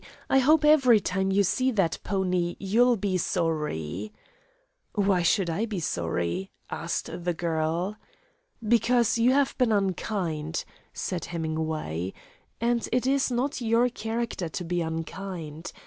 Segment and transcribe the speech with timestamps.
[0.31, 4.11] I hope every time you see that pony you'll be sorry."
[4.95, 7.97] "Why should I be sorry?" asked the girl.
[8.67, 12.13] "Because you have been unkind," said Hemingway,
[12.59, 15.71] "and it is not your character to be unkind.